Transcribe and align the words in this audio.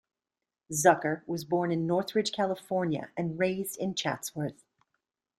Zucker 0.73 1.21
was 1.27 1.45
born 1.45 1.71
in 1.71 1.85
Northridge, 1.85 2.31
California, 2.31 3.11
and 3.15 3.37
raised 3.37 3.77
in 3.77 3.93
Chatsworth. 3.93 4.63